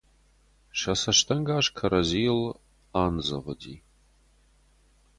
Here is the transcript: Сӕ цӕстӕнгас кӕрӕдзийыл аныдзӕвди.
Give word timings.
Сӕ 0.79 0.93
цӕстӕнгас 1.01 1.67
кӕрӕдзийыл 1.77 2.41
аныдзӕвди. 3.03 3.75